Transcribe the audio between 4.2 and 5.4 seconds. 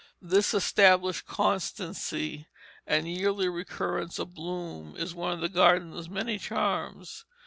bloom is one